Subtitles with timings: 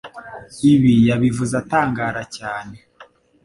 [0.73, 2.75] Ibi yabivuze atangara cyane